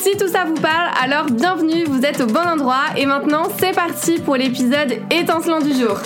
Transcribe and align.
Si 0.00 0.16
tout 0.16 0.28
ça 0.28 0.46
vous 0.46 0.54
parle, 0.54 0.90
alors 0.98 1.26
bienvenue, 1.26 1.84
vous 1.84 2.06
êtes 2.06 2.22
au 2.22 2.26
bon 2.26 2.40
endroit 2.40 2.84
et 2.96 3.04
maintenant 3.04 3.48
c'est 3.58 3.74
parti 3.74 4.18
pour 4.18 4.34
l'épisode 4.34 4.94
étincelant 5.10 5.58
du 5.58 5.74
jour. 5.74 5.98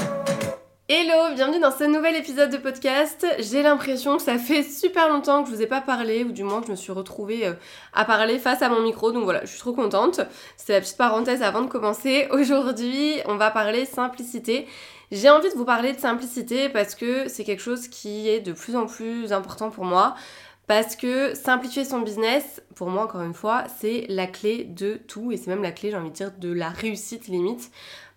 Hello, 0.89 1.33
bienvenue 1.37 1.61
dans 1.61 1.70
ce 1.70 1.84
nouvel 1.84 2.17
épisode 2.17 2.51
de 2.51 2.57
podcast. 2.57 3.25
J'ai 3.39 3.62
l'impression 3.62 4.17
que 4.17 4.23
ça 4.25 4.37
fait 4.37 4.65
super 4.65 5.09
longtemps 5.09 5.45
que 5.45 5.51
je 5.51 5.55
vous 5.55 5.62
ai 5.62 5.69
pas 5.69 5.80
parlé, 5.80 6.25
ou 6.25 6.33
du 6.33 6.43
moins 6.43 6.61
que 6.61 6.67
je 6.67 6.73
me 6.73 6.77
suis 6.77 6.91
retrouvée 6.91 7.47
euh, 7.47 7.53
à 7.93 8.05
parler 8.05 8.41
face 8.41 8.62
à 8.62 8.69
mon 8.69 8.83
micro, 8.83 9.12
donc 9.12 9.23
voilà, 9.23 9.43
je 9.43 9.51
suis 9.51 9.61
trop 9.61 9.73
contente. 9.73 10.20
C'était 10.56 10.73
la 10.73 10.81
petite 10.81 10.97
parenthèse 10.97 11.45
avant 11.45 11.61
de 11.61 11.69
commencer. 11.69 12.27
Aujourd'hui, 12.33 13.15
on 13.27 13.37
va 13.37 13.53
parler 13.53 13.84
simplicité. 13.84 14.67
J'ai 15.12 15.31
envie 15.31 15.51
de 15.51 15.55
vous 15.55 15.65
parler 15.65 15.92
de 15.92 16.01
simplicité 16.01 16.69
parce 16.69 16.97
que 16.97 17.29
c'est 17.29 17.45
quelque 17.45 17.62
chose 17.62 17.87
qui 17.87 18.29
est 18.29 18.41
de 18.41 18.53
plus 18.53 18.75
en 18.75 18.87
plus 18.87 19.33
important 19.33 19.70
pour 19.70 19.84
moi. 19.84 20.17
Parce 20.66 20.96
que 20.96 21.34
simplifier 21.34 21.84
son 21.84 22.00
business, 22.00 22.62
pour 22.74 22.88
moi 22.88 23.05
encore 23.05 23.20
une 23.22 23.34
fois, 23.34 23.64
c'est 23.78 24.06
la 24.08 24.27
clé 24.27 24.64
de 24.64 24.94
tout 25.06 25.30
et 25.30 25.36
c'est 25.36 25.48
même 25.48 25.62
la 25.62 25.72
clé, 25.72 25.91
j'ai 25.91 25.97
envie 25.97 26.08
de 26.11 26.14
dire, 26.14 26.33
de 26.39 26.52
la 26.52 26.70
réussite 26.70 27.27
limite 27.28 27.70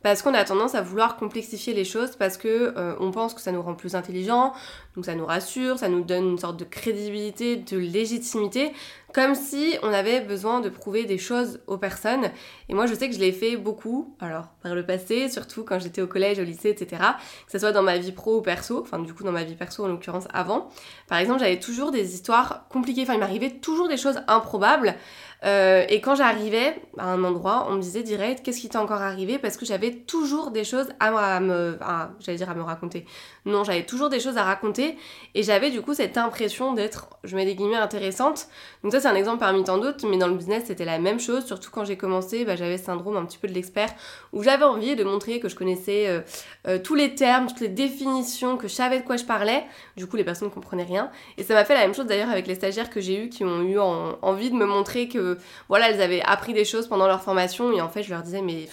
parce 0.04 0.22
qu'on 0.22 0.34
a 0.34 0.44
tendance 0.44 0.76
à 0.76 0.82
vouloir 0.82 1.18
complexifier 1.18 1.74
les 1.74 1.84
choses 1.84 2.16
parce 2.16 2.38
que 2.38 2.74
euh, 2.78 2.96
on 3.00 3.12
pense 3.12 3.34
que 3.34 3.42
ça 3.42 3.52
nous 3.52 3.62
rend 3.62 3.74
plus 3.74 3.96
intelligents, 3.96 4.54
donc 4.96 5.06
ça 5.06 5.16
nous 5.16 5.26
rassure, 5.26 5.80
ça 5.80 5.90
nous 5.90 6.02
donne 6.02 6.32
une 6.32 6.38
sorte 6.38 6.58
de 6.58 6.66
crédibilité, 6.66 7.56
de 7.56 7.78
légitimité, 7.78 8.74
comme 9.14 9.34
si 9.34 9.78
on 9.82 9.92
avait 9.92 10.22
besoin 10.22 10.60
de 10.60 10.70
prouver 10.70 11.06
des 11.06 11.18
choses 11.18 11.60
aux 11.66 11.78
personnes. 11.78 12.30
Et 12.70 12.74
moi 12.74 12.86
je 12.86 12.94
sais 12.94 13.10
que 13.10 13.16
je 13.16 13.20
l'ai 13.20 13.32
fait 13.32 13.58
beaucoup, 13.58 14.16
alors 14.20 14.46
par 14.62 14.76
le 14.76 14.86
passé, 14.86 15.30
surtout 15.30 15.64
quand 15.64 15.80
j'étais 15.80 16.02
au 16.02 16.08
collège, 16.08 16.40
au 16.40 16.44
lycée, 16.44 16.70
etc. 16.70 17.02
Que 17.46 17.52
ce 17.52 17.60
soit 17.60 17.72
dans 17.72 17.84
ma 17.84 17.98
vie 17.98 18.12
pro 18.12 18.38
ou 18.38 18.42
perso, 18.42 18.82
enfin 18.82 19.00
du 19.00 19.14
coup 19.14 19.24
dans 19.24 19.32
ma 19.32 19.44
vie 19.44 19.56
perso 19.56 19.84
en 19.84 19.88
l'occurrence 19.88 20.28
avant. 20.34 20.70
Par 21.08 21.18
exemple 21.18 21.40
j'avais 21.40 21.60
toujours 21.60 21.92
des 21.92 22.14
histoires 22.14 22.68
compliquées, 22.70 23.02
enfin 23.02 23.16
il 23.16 23.20
m'arrivait 23.20 23.52
toujours 23.52 23.88
des 23.88 23.98
choses 23.98 24.22
improbables. 24.28 24.96
Euh, 25.46 25.86
et 25.90 26.02
quand 26.02 26.16
j'arrivais 26.16 26.76
à 26.98 27.12
un 27.12 27.24
endroit, 27.24 27.68
on 27.70 27.76
me 27.76 27.82
disait 27.82 28.04
direct 28.04 28.44
qu'est-ce 28.44 28.60
qui 28.60 28.70
t'est 28.70 28.78
encore 28.78 29.02
arrivé? 29.02 29.38
Parce 29.38 29.58
que 29.58 29.66
j'avais 29.66 29.92
toujours 29.92 30.52
des 30.52 30.64
choses 30.64 30.88
à, 31.00 31.40
me, 31.40 31.78
j'allais 32.20 32.38
dire 32.38 32.50
à 32.50 32.56
me 32.56 32.64
raconter. 32.64 33.06
Non, 33.46 33.64
j'avais 33.64 33.86
toujours 33.86 34.10
des 34.10 34.20
choses 34.20 34.38
à 34.38 34.44
raconter 34.44 34.98
et 35.36 35.44
j'avais 35.44 35.70
du 35.70 35.82
coup 35.82 35.94
cette 35.94 36.18
impression 36.18 36.74
d'être, 36.74 37.08
je 37.24 37.36
mets 37.36 37.46
des 37.46 37.56
guillemets, 37.56 37.78
intéressante. 37.78 38.48
Donc 38.84 38.92
ça 38.92 39.00
c'est 39.00 39.08
un 39.08 39.16
exemple 39.16 39.40
parmi 39.40 39.64
tant 39.64 39.78
d'autres, 39.78 40.08
mais 40.08 40.18
dans 40.18 40.28
le 40.28 40.36
business 40.36 40.64
c'était 40.68 40.86
la 40.86 41.00
même 41.00 41.20
chose. 41.20 41.46
Surtout 41.46 41.70
quand 41.72 41.86
j'ai 41.86 41.98
commencé, 41.98 42.44
bah, 42.44 42.56
j'avais 42.56 42.78
ce 42.78 42.86
syndrome 42.86 43.18
un 43.18 43.26
petit 43.26 43.38
peu 43.38 43.48
de 43.48 43.54
l'expert 43.54 43.90
où 44.34 44.44
j'avais 44.44 44.66
envie 44.66 44.96
de 44.96 45.04
montrer 45.04 45.40
que 45.40 45.50
je 45.50 45.56
connaissais 45.56 46.08
euh, 46.08 46.22
euh, 46.68 46.80
tous 46.80 46.96
les 46.96 47.16
termes, 47.16 47.48
toutes 47.48 47.60
les 47.60 47.68
définitions, 47.68 48.58
que 48.58 48.68
je 48.68 48.74
savais 48.74 49.00
de 49.00 49.06
quoi 49.06 49.18
je 49.18 49.26
parlais. 49.26 49.64
Du 49.96 50.08
coup 50.08 50.18
les 50.18 50.24
personnes 50.24 50.48
ne 50.50 50.54
comprenaient 50.54 50.84
rien. 50.84 51.12
Et 51.38 51.44
ça 51.44 51.54
m'a 51.54 51.64
fait 51.64 51.76
la 51.76 51.82
même 51.82 51.94
chose 51.94 52.08
d'ailleurs 52.08 52.30
avec 52.30 52.48
les 52.48 52.56
stagiaires 52.56 52.90
que 52.90 53.00
j'ai 53.00 53.26
eu 53.26 53.30
qui 53.30 53.46
ont 53.46 53.62
eu 53.62 53.78
envie 53.80 54.50
de 54.50 54.56
me 54.56 54.66
montrer 54.66 55.08
que 55.08 55.27
voilà, 55.70 55.90
elles 55.90 56.02
avaient 56.02 56.22
appris 56.22 56.54
des 56.54 56.66
choses 56.66 56.88
pendant 56.88 57.08
leur 57.08 57.22
formation 57.22 57.72
et 57.72 57.82
en 57.82 57.90
fait, 57.90 58.04
je 58.04 58.10
leur 58.10 58.22
disais, 58.22 58.42
mais 58.42 58.68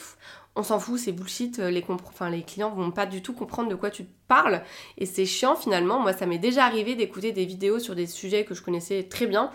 on 0.56 0.62
s'en 0.62 0.78
fout, 0.78 0.98
c'est 0.98 1.12
bullshit, 1.12 1.58
euh, 1.58 1.70
les, 1.70 1.84
enfin, 1.88 2.30
les 2.30 2.42
clients 2.42 2.70
vont 2.70 2.90
pas 2.90 3.06
du 3.06 3.22
tout 3.22 3.32
comprendre 3.32 3.68
de 3.68 3.74
quoi 3.74 3.90
tu 3.90 4.06
parles 4.28 4.62
et 4.98 5.06
c'est 5.06 5.26
chiant 5.26 5.56
finalement. 5.56 5.98
Moi, 5.98 6.12
ça 6.12 6.26
m'est 6.26 6.38
déjà 6.38 6.64
arrivé 6.64 6.94
d'écouter 6.94 7.32
des 7.32 7.44
vidéos 7.44 7.78
sur 7.78 7.94
des 7.94 8.06
sujets 8.06 8.44
que 8.44 8.54
je 8.54 8.62
connaissais 8.62 9.04
très 9.04 9.26
bien 9.26 9.50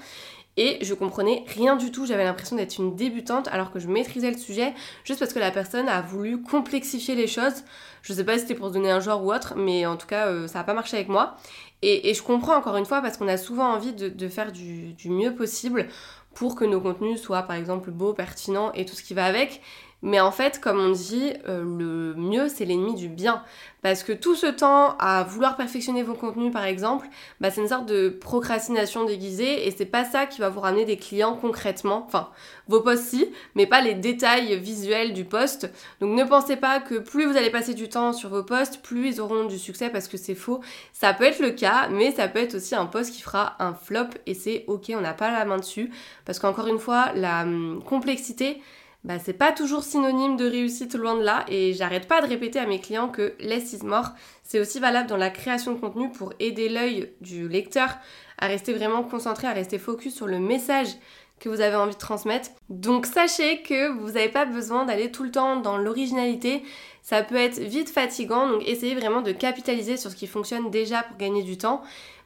et 0.57 0.77
je 0.81 0.93
comprenais 0.93 1.45
rien 1.47 1.77
du 1.77 1.91
tout. 1.91 2.05
J'avais 2.05 2.25
l'impression 2.25 2.57
d'être 2.57 2.77
une 2.77 2.95
débutante 2.95 3.47
alors 3.47 3.71
que 3.71 3.79
je 3.79 3.87
maîtrisais 3.87 4.29
le 4.29 4.37
sujet 4.37 4.73
juste 5.05 5.19
parce 5.19 5.31
que 5.31 5.39
la 5.39 5.51
personne 5.51 5.87
a 5.87 6.01
voulu 6.01 6.41
complexifier 6.41 7.15
les 7.15 7.27
choses. 7.27 7.63
Je 8.01 8.11
sais 8.11 8.25
pas 8.25 8.33
si 8.33 8.41
c'était 8.41 8.55
pour 8.55 8.71
donner 8.71 8.91
un 8.91 8.99
genre 8.99 9.23
ou 9.23 9.33
autre, 9.33 9.53
mais 9.55 9.85
en 9.85 9.95
tout 9.95 10.07
cas, 10.07 10.27
euh, 10.27 10.47
ça 10.47 10.59
n'a 10.59 10.63
pas 10.65 10.73
marché 10.73 10.97
avec 10.97 11.07
moi. 11.07 11.37
Et, 11.81 12.13
je 12.13 12.21
comprends 12.21 12.57
encore 12.57 12.75
une 12.75 12.85
fois 12.85 13.01
parce 13.01 13.15
qu'on 13.15 13.29
a 13.29 13.37
souvent 13.37 13.71
envie 13.73 13.93
de, 13.93 14.27
faire 14.27 14.51
du 14.51 14.95
mieux 15.05 15.33
possible 15.33 15.87
pour 16.33 16.55
que 16.55 16.65
nos 16.65 16.81
contenus 16.81 17.21
soient 17.21 17.43
par 17.43 17.55
exemple 17.55 17.91
beaux, 17.91 18.13
pertinents 18.13 18.71
et 18.73 18.85
tout 18.85 18.95
ce 18.95 19.03
qui 19.03 19.13
va 19.13 19.25
avec. 19.25 19.61
Mais 20.01 20.19
en 20.19 20.31
fait, 20.31 20.61
comme 20.61 20.79
on 20.79 20.91
dit, 20.91 21.33
euh, 21.47 21.63
le 21.63 22.13
mieux, 22.15 22.47
c'est 22.47 22.65
l'ennemi 22.65 22.95
du 22.95 23.09
bien. 23.09 23.43
Parce 23.81 24.03
que 24.03 24.11
tout 24.11 24.35
ce 24.35 24.47
temps 24.47 24.97
à 24.97 25.23
vouloir 25.23 25.55
perfectionner 25.55 26.03
vos 26.03 26.13
contenus, 26.13 26.51
par 26.51 26.65
exemple, 26.65 27.07
bah, 27.39 27.49
c'est 27.49 27.61
une 27.61 27.69
sorte 27.69 27.85
de 27.85 28.09
procrastination 28.09 29.05
déguisée 29.05 29.67
et 29.67 29.71
c'est 29.71 29.85
pas 29.85 30.03
ça 30.03 30.25
qui 30.25 30.41
va 30.41 30.49
vous 30.49 30.59
ramener 30.59 30.83
des 30.83 30.97
clients 30.97 31.35
concrètement. 31.35 32.03
Enfin, 32.05 32.29
vos 32.67 32.81
posts 32.81 33.05
si, 33.05 33.29
mais 33.55 33.65
pas 33.65 33.81
les 33.81 33.93
détails 33.93 34.57
visuels 34.59 35.13
du 35.13 35.23
post. 35.23 35.71
Donc 36.01 36.17
ne 36.17 36.23
pensez 36.25 36.57
pas 36.57 36.81
que 36.81 36.95
plus 36.95 37.25
vous 37.25 37.37
allez 37.37 37.49
passer 37.49 37.73
du 37.73 37.87
temps 37.87 38.11
sur 38.11 38.29
vos 38.29 38.43
posts, 38.43 38.81
plus 38.81 39.07
ils 39.07 39.21
auront 39.21 39.45
du 39.45 39.57
succès 39.57 39.89
parce 39.89 40.09
que 40.09 40.17
c'est 40.17 40.35
faux. 40.35 40.59
Ça 40.91 41.13
peut 41.13 41.23
être 41.23 41.39
le 41.39 41.51
cas, 41.51 41.87
mais 41.89 42.11
ça 42.11 42.27
peut 42.27 42.39
être 42.39 42.55
aussi 42.55 42.75
un 42.75 42.85
post 42.85 43.13
qui 43.13 43.21
fera 43.21 43.55
un 43.59 43.73
flop 43.73 44.09
et 44.25 44.33
c'est 44.33 44.65
ok, 44.67 44.91
on 44.93 45.01
n'a 45.01 45.13
pas 45.13 45.31
la 45.31 45.45
main 45.45 45.57
dessus. 45.57 45.89
Parce 46.25 46.37
qu'encore 46.39 46.67
une 46.67 46.79
fois, 46.79 47.13
la 47.15 47.43
hum, 47.43 47.81
complexité, 47.85 48.61
bah, 49.05 49.17
c'est 49.17 49.33
pas 49.33 49.53
toujours 49.53 49.83
synonyme 49.83 50.35
de 50.35 50.45
réussite 50.45 50.93
loin 50.95 51.15
de 51.15 51.23
là 51.23 51.45
et 51.47 51.73
j'arrête 51.73 52.07
pas 52.07 52.21
de 52.21 52.27
répéter 52.27 52.59
à 52.59 52.65
mes 52.65 52.79
clients 52.79 53.07
que 53.07 53.33
less 53.39 53.71
is 53.73 53.85
more. 53.85 54.09
C'est 54.43 54.59
aussi 54.59 54.79
valable 54.79 55.07
dans 55.07 55.17
la 55.17 55.29
création 55.29 55.73
de 55.73 55.79
contenu 55.79 56.11
pour 56.11 56.33
aider 56.39 56.67
l'œil 56.67 57.13
du 57.21 57.47
lecteur 57.47 57.97
à 58.37 58.47
rester 58.47 58.73
vraiment 58.73 59.03
concentré, 59.03 59.47
à 59.47 59.53
rester 59.53 59.77
focus 59.77 60.15
sur 60.15 60.27
le 60.27 60.39
message 60.39 60.89
que 61.39 61.47
vous 61.47 61.61
avez 61.61 61.77
envie 61.77 61.93
de 61.93 61.99
transmettre. 61.99 62.49
Donc 62.69 63.05
sachez 63.05 63.61
que 63.61 63.89
vous 63.89 64.11
n'avez 64.11 64.27
pas 64.27 64.45
besoin 64.45 64.85
d'aller 64.85 65.11
tout 65.11 65.23
le 65.23 65.31
temps 65.31 65.55
dans 65.55 65.77
l'originalité. 65.77 66.63
Ça 67.01 67.23
peut 67.23 67.37
être 67.37 67.59
vite 67.59 67.89
fatigant, 67.89 68.49
donc 68.49 68.67
essayez 68.67 68.95
vraiment 68.95 69.21
de 69.21 69.31
capitaliser 69.31 69.95
sur 69.95 70.11
ce 70.11 70.15
qui 70.17 70.27
fonctionne 70.27 70.69
déjà 70.69 71.03
pour 71.03 71.15
gagner 71.17 71.43
du 71.43 71.57
temps. 71.57 71.81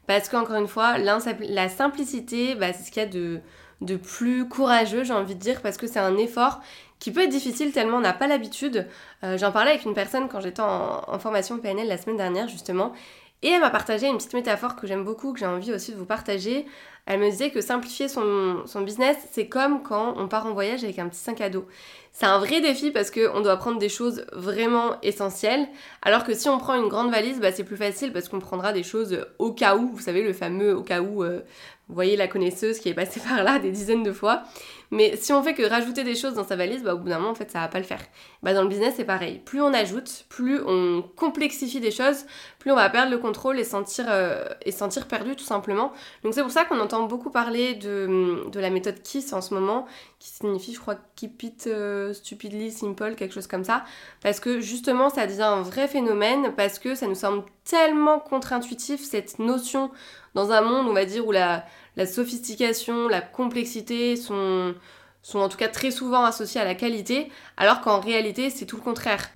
Parce 0.07 0.27
qu'encore 0.27 0.55
une 0.55 0.67
fois, 0.67 0.97
la 0.97 1.69
simplicité, 1.69 2.55
bah, 2.55 2.73
c'est 2.73 2.83
ce 2.83 2.91
qu'il 2.91 3.03
y 3.03 3.05
a 3.05 3.09
de 3.09 3.39
de 3.81 3.95
plus 3.95 4.47
courageux, 4.47 5.03
j'ai 5.03 5.13
envie 5.13 5.35
de 5.35 5.39
dire, 5.39 5.61
parce 5.61 5.77
que 5.77 5.87
c'est 5.87 5.99
un 5.99 6.17
effort 6.17 6.61
qui 6.99 7.11
peut 7.11 7.21
être 7.21 7.29
difficile 7.29 7.71
tellement 7.73 7.97
on 7.97 8.01
n'a 8.01 8.13
pas 8.13 8.27
l'habitude. 8.27 8.87
Euh, 9.23 9.37
j'en 9.37 9.51
parlais 9.51 9.71
avec 9.71 9.83
une 9.83 9.93
personne 9.93 10.29
quand 10.29 10.39
j'étais 10.39 10.61
en, 10.61 11.19
formation 11.19 11.57
PNL 11.57 11.87
la 11.87 11.97
semaine 11.97 12.17
dernière, 12.17 12.47
justement, 12.47 12.93
et 13.41 13.49
elle 13.49 13.59
m'a 13.59 13.69
partagé 13.69 14.07
une 14.07 14.17
petite 14.17 14.33
métaphore 14.33 14.77
que 14.77 14.87
j'aime 14.87 15.03
beaucoup, 15.03 15.33
que 15.33 15.39
j'ai 15.39 15.45
envie 15.45 15.73
aussi 15.73 15.91
de 15.91 15.97
vous 15.97 16.05
partager. 16.05 16.65
Elle 17.05 17.19
me 17.19 17.29
disait 17.29 17.51
que 17.51 17.59
simplifier 17.59 18.07
son, 18.07 18.63
son 18.65 18.81
business, 18.81 19.17
c'est 19.31 19.47
comme 19.47 19.83
quand 19.83 20.15
on 20.17 20.27
part 20.29 20.45
en 20.45 20.53
voyage 20.53 20.83
avec 20.83 20.99
un 20.99 21.09
petit 21.09 21.19
sac 21.19 21.41
à 21.41 21.49
dos. 21.49 21.65
C'est 22.13 22.27
un 22.27 22.37
vrai 22.37 22.61
défi 22.61 22.91
parce 22.91 23.09
qu'on 23.09 23.41
doit 23.41 23.57
prendre 23.57 23.79
des 23.79 23.89
choses 23.89 24.25
vraiment 24.33 25.01
essentielles, 25.01 25.67
alors 26.03 26.23
que 26.23 26.33
si 26.33 26.47
on 26.47 26.59
prend 26.59 26.75
une 26.75 26.87
grande 26.87 27.09
valise, 27.09 27.39
bah, 27.39 27.51
c'est 27.51 27.63
plus 27.63 27.75
facile 27.75 28.13
parce 28.13 28.29
qu'on 28.29 28.39
prendra 28.39 28.71
des 28.71 28.83
choses 28.83 29.25
au 29.39 29.51
cas 29.51 29.75
où, 29.75 29.89
vous 29.89 29.99
savez, 29.99 30.21
le 30.21 30.31
fameux 30.31 30.75
au 30.75 30.83
cas 30.83 31.01
où, 31.01 31.23
euh, 31.23 31.41
vous 31.89 31.95
voyez 31.95 32.15
la 32.15 32.27
connaisseuse 32.27 32.79
qui 32.79 32.89
est 32.89 32.93
passée 32.93 33.19
par 33.27 33.43
là 33.43 33.59
des 33.59 33.71
dizaines 33.71 34.03
de 34.03 34.11
fois. 34.11 34.43
Mais 34.91 35.15
si 35.15 35.33
on 35.33 35.41
fait 35.41 35.55
que 35.55 35.63
rajouter 35.63 36.03
des 36.03 36.15
choses 36.15 36.35
dans 36.35 36.45
sa 36.45 36.55
valise, 36.55 36.83
bah, 36.83 36.93
au 36.93 36.99
bout 36.99 37.09
d'un 37.09 37.17
moment, 37.17 37.31
en 37.31 37.35
fait, 37.35 37.49
ça 37.49 37.61
va 37.61 37.67
pas 37.67 37.79
le 37.79 37.83
faire. 37.83 38.01
Bah, 38.43 38.53
dans 38.53 38.61
le 38.61 38.67
business, 38.67 38.93
c'est 38.95 39.05
pareil. 39.05 39.41
Plus 39.43 39.59
on 39.59 39.73
ajoute, 39.73 40.25
plus 40.29 40.61
on 40.65 41.01
complexifie 41.15 41.79
des 41.79 41.89
choses, 41.89 42.25
plus 42.59 42.71
on 42.71 42.75
va 42.75 42.89
perdre 42.91 43.09
le 43.09 43.17
contrôle 43.17 43.59
et 43.59 43.63
sentir, 43.63 44.05
euh, 44.07 44.45
et 44.63 44.71
sentir 44.71 45.07
perdu 45.07 45.35
tout 45.35 45.43
simplement. 45.43 45.93
Donc 46.23 46.35
c'est 46.35 46.43
pour 46.43 46.51
ça 46.51 46.63
qu'on 46.63 46.79
entend 46.79 46.92
beaucoup 47.01 47.29
parler 47.29 47.73
de, 47.75 48.49
la 48.53 48.69
méthode 48.69 49.01
KISS 49.01 49.33
en 49.33 49.41
ce 49.41 49.53
moment, 49.53 49.85
qui 50.19 50.29
signifie, 50.29 50.73
je 50.73 50.79
crois, 50.79 50.95
Keep 51.15 51.43
It 51.43 51.67
euh, 51.67 52.13
Stupidly 52.13 52.71
Simple, 52.71 53.15
quelque 53.15 53.33
chose 53.33 53.47
comme 53.47 53.63
ça. 53.63 53.83
Parce 54.21 54.39
que 54.39 54.61
justement, 54.61 55.09
ça 55.09 55.27
devient 55.27 55.41
un 55.41 55.61
vrai 55.61 55.87
phénomène, 55.87 56.53
parce 56.55 56.79
que 56.79 56.95
ça 56.95 57.07
nous 57.07 57.15
semble 57.15 57.43
tellement 57.65 58.19
contre-intuitif, 58.19 59.03
cette 59.03 59.39
notion 59.39 59.91
dans 60.35 60.51
un 60.51 60.61
monde, 60.61 60.87
on 60.87 60.93
va 60.93 61.05
dire, 61.05 61.25
où 61.27 61.31
la, 61.31 61.65
sophistication, 62.05 63.07
la 63.07 63.21
complexité 63.21 64.15
sont, 64.15 64.75
sont 65.21 65.39
en 65.39 65.49
tout 65.49 65.57
cas 65.57 65.69
très 65.69 65.91
souvent 65.91 66.23
associées 66.23 66.61
à 66.61 66.65
la 66.65 66.75
qualité, 66.75 67.29
alors 67.57 67.81
qu'en 67.81 67.99
réalité, 67.99 68.49
c'est 68.49 68.65
tout 68.65 68.77
le 68.77 68.83
contraire. 68.83 69.29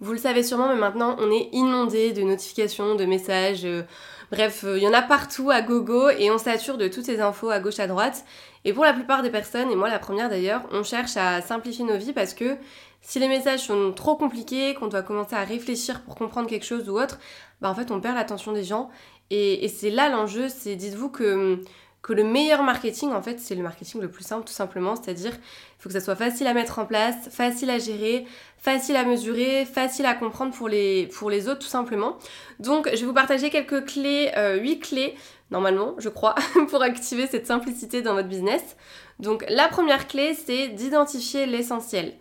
Vous 0.00 0.12
le 0.12 0.18
savez 0.18 0.42
sûrement, 0.42 0.68
mais 0.68 0.76
maintenant, 0.76 1.16
on 1.18 1.30
est 1.30 1.48
inondé 1.52 2.12
de 2.12 2.22
notifications, 2.22 2.96
de 2.96 3.06
messages. 3.06 3.64
Euh, 3.64 3.82
bref, 4.30 4.64
euh, 4.64 4.78
il 4.78 4.82
y 4.82 4.88
en 4.88 4.92
a 4.92 5.02
partout 5.02 5.50
à 5.50 5.62
gogo 5.62 6.10
et 6.10 6.30
on 6.30 6.38
sature 6.38 6.78
de 6.78 6.88
toutes 6.88 7.04
ces 7.04 7.20
infos 7.20 7.50
à 7.50 7.60
gauche 7.60 7.78
à 7.78 7.86
droite. 7.86 8.24
Et 8.64 8.72
pour 8.72 8.84
la 8.84 8.92
plupart 8.92 9.22
des 9.22 9.30
personnes, 9.30 9.70
et 9.70 9.76
moi 9.76 9.88
la 9.88 9.98
première 9.98 10.28
d'ailleurs, 10.28 10.62
on 10.72 10.82
cherche 10.82 11.16
à 11.16 11.40
simplifier 11.40 11.84
nos 11.84 11.96
vies 11.96 12.12
parce 12.12 12.34
que 12.34 12.56
si 13.00 13.18
les 13.20 13.28
messages 13.28 13.60
sont 13.60 13.92
trop 13.92 14.16
compliqués, 14.16 14.74
qu'on 14.74 14.88
doit 14.88 15.02
commencer 15.02 15.36
à 15.36 15.44
réfléchir 15.44 16.02
pour 16.02 16.16
comprendre 16.16 16.48
quelque 16.48 16.66
chose 16.66 16.88
ou 16.88 16.98
autre, 16.98 17.18
bah 17.60 17.70
en 17.70 17.74
fait 17.74 17.90
on 17.90 18.00
perd 18.00 18.16
l'attention 18.16 18.52
des 18.52 18.64
gens. 18.64 18.90
Et, 19.30 19.64
et 19.64 19.68
c'est 19.68 19.90
là 19.90 20.08
l'enjeu, 20.08 20.48
c'est 20.48 20.76
dites-vous 20.76 21.10
que 21.10 21.60
que 22.06 22.12
le 22.12 22.22
meilleur 22.22 22.62
marketing, 22.62 23.10
en 23.10 23.20
fait, 23.20 23.40
c'est 23.40 23.56
le 23.56 23.64
marketing 23.64 24.00
le 24.00 24.08
plus 24.08 24.22
simple, 24.22 24.46
tout 24.46 24.52
simplement. 24.52 24.94
C'est-à-dire, 24.94 25.32
il 25.34 25.82
faut 25.82 25.88
que 25.88 25.92
ça 25.92 26.00
soit 26.00 26.14
facile 26.14 26.46
à 26.46 26.54
mettre 26.54 26.78
en 26.78 26.86
place, 26.86 27.28
facile 27.32 27.68
à 27.68 27.80
gérer, 27.80 28.26
facile 28.58 28.94
à 28.94 29.02
mesurer, 29.02 29.64
facile 29.64 30.06
à 30.06 30.14
comprendre 30.14 30.54
pour 30.54 30.68
les, 30.68 31.08
autres, 31.48 31.58
tout 31.58 31.66
simplement. 31.66 32.16
Donc, 32.60 32.88
je 32.92 33.00
vais 33.00 33.06
vous 33.06 33.12
partager 33.12 33.50
quelques 33.50 33.86
clés, 33.86 34.30
euh, 34.36 34.56
8 34.56 34.78
clés, 34.78 35.16
normalement, 35.50 35.96
je 35.98 36.08
crois, 36.08 36.36
pour 36.68 36.80
activer 36.80 37.26
cette 37.26 37.48
simplicité 37.48 38.02
dans 38.02 38.14
votre 38.14 38.28
business. 38.28 38.76
Donc, 39.18 39.44
la 39.48 39.66
première 39.66 40.06
clé, 40.06 40.34
c'est 40.34 40.68
d'identifier 40.68 41.46
l'essentiel. 41.46 42.14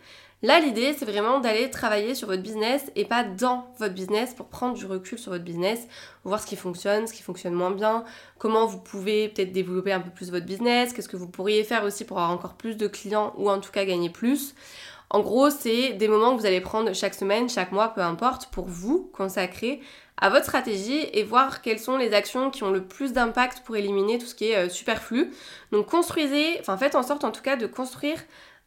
Là, 0.45 0.59
l'idée, 0.59 0.93
c'est 0.95 1.05
vraiment 1.05 1.39
d'aller 1.39 1.71
travailler 1.71 2.13
sur 2.13 2.27
votre 2.27 2.43
business 2.43 2.91
et 2.95 3.03
pas 3.03 3.23
dans 3.23 3.65
votre 3.79 3.95
business 3.95 4.35
pour 4.35 4.45
prendre 4.45 4.75
du 4.75 4.85
recul 4.85 5.17
sur 5.17 5.31
votre 5.31 5.43
business, 5.43 5.87
voir 6.23 6.39
ce 6.39 6.45
qui 6.45 6.55
fonctionne, 6.55 7.07
ce 7.07 7.13
qui 7.13 7.23
fonctionne 7.23 7.55
moins 7.55 7.71
bien, 7.71 8.03
comment 8.37 8.67
vous 8.67 8.77
pouvez 8.77 9.29
peut-être 9.29 9.51
développer 9.51 9.91
un 9.91 10.01
peu 10.01 10.11
plus 10.11 10.29
votre 10.29 10.45
business, 10.45 10.93
qu'est-ce 10.93 11.09
que 11.09 11.17
vous 11.17 11.27
pourriez 11.27 11.63
faire 11.63 11.83
aussi 11.83 12.05
pour 12.05 12.19
avoir 12.19 12.31
encore 12.31 12.53
plus 12.53 12.77
de 12.77 12.85
clients 12.85 13.33
ou 13.37 13.49
en 13.49 13.59
tout 13.59 13.71
cas 13.71 13.85
gagner 13.85 14.11
plus. 14.11 14.53
En 15.09 15.21
gros, 15.21 15.49
c'est 15.49 15.93
des 15.93 16.07
moments 16.07 16.35
que 16.35 16.41
vous 16.41 16.45
allez 16.45 16.61
prendre 16.61 16.93
chaque 16.93 17.15
semaine, 17.15 17.49
chaque 17.49 17.71
mois, 17.71 17.87
peu 17.87 18.01
importe, 18.01 18.51
pour 18.51 18.65
vous 18.65 19.09
consacrer 19.13 19.81
à 20.17 20.29
votre 20.29 20.45
stratégie 20.45 21.07
et 21.13 21.23
voir 21.23 21.63
quelles 21.63 21.79
sont 21.79 21.97
les 21.97 22.13
actions 22.13 22.51
qui 22.51 22.63
ont 22.63 22.71
le 22.71 22.83
plus 22.83 23.13
d'impact 23.13 23.63
pour 23.65 23.77
éliminer 23.77 24.19
tout 24.19 24.27
ce 24.27 24.35
qui 24.35 24.51
est 24.51 24.67
euh, 24.67 24.69
superflu. 24.69 25.31
Donc 25.71 25.87
construisez, 25.87 26.57
enfin 26.59 26.77
faites 26.77 26.93
en 26.93 27.01
sorte 27.01 27.23
en 27.23 27.31
tout 27.31 27.41
cas 27.41 27.55
de 27.55 27.65
construire 27.65 28.19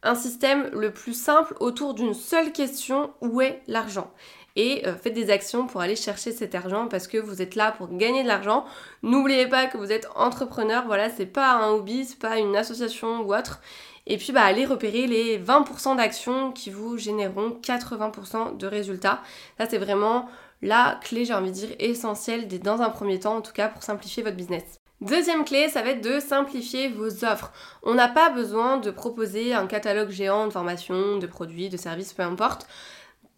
un 0.03 0.15
système 0.15 0.69
le 0.71 0.91
plus 0.91 1.13
simple 1.13 1.55
autour 1.59 1.93
d'une 1.93 2.13
seule 2.13 2.51
question, 2.51 3.11
où 3.21 3.41
est 3.41 3.61
l'argent? 3.67 4.11
Et 4.55 4.87
euh, 4.87 4.95
faites 4.95 5.13
des 5.13 5.29
actions 5.29 5.67
pour 5.67 5.81
aller 5.81 5.95
chercher 5.95 6.31
cet 6.31 6.55
argent 6.55 6.87
parce 6.87 7.07
que 7.07 7.17
vous 7.17 7.41
êtes 7.41 7.55
là 7.55 7.71
pour 7.71 7.95
gagner 7.95 8.23
de 8.23 8.27
l'argent. 8.27 8.65
N'oubliez 9.03 9.47
pas 9.47 9.67
que 9.67 9.77
vous 9.77 9.91
êtes 9.91 10.07
entrepreneur, 10.15 10.85
voilà, 10.85 11.09
c'est 11.09 11.25
pas 11.25 11.53
un 11.53 11.69
hobby, 11.71 12.05
c'est 12.05 12.19
pas 12.19 12.39
une 12.39 12.55
association 12.55 13.21
ou 13.21 13.33
autre. 13.33 13.61
Et 14.07 14.17
puis 14.17 14.31
bah, 14.31 14.43
allez 14.43 14.65
repérer 14.65 15.05
les 15.05 15.37
20% 15.39 15.97
d'actions 15.97 16.51
qui 16.51 16.71
vous 16.71 16.97
généreront 16.97 17.59
80% 17.61 18.57
de 18.57 18.67
résultats. 18.67 19.21
Ça 19.57 19.67
c'est 19.69 19.77
vraiment 19.77 20.27
la 20.61 20.99
clé, 21.03 21.25
j'ai 21.25 21.33
envie 21.33 21.51
de 21.51 21.55
dire, 21.55 21.75
essentielle 21.79 22.47
dans 22.59 22.81
un 22.81 22.89
premier 22.89 23.19
temps 23.19 23.37
en 23.37 23.41
tout 23.41 23.53
cas 23.53 23.69
pour 23.69 23.83
simplifier 23.83 24.23
votre 24.23 24.35
business. 24.35 24.78
Deuxième 25.01 25.45
clé, 25.45 25.69
ça 25.69 25.81
va 25.81 25.91
être 25.91 26.03
de 26.03 26.19
simplifier 26.19 26.89
vos 26.89 27.23
offres. 27.23 27.53
On 27.83 27.93
n'a 27.93 28.09
pas 28.09 28.29
besoin 28.29 28.77
de 28.77 28.91
proposer 28.91 29.53
un 29.53 29.65
catalogue 29.65 30.09
géant 30.09 30.47
de 30.47 30.51
formations, 30.51 31.17
de 31.17 31.27
produits, 31.27 31.69
de 31.69 31.77
services, 31.77 32.11
peu 32.11 32.23
importe. 32.23 32.67